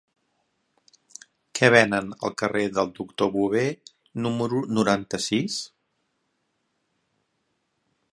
Què 1.57 1.67
venen 1.73 2.07
al 2.29 2.33
carrer 2.43 2.63
del 2.77 2.89
Doctor 2.99 3.29
Bové 3.35 3.65
número 4.25 4.63
noranta-sis? 4.79 5.59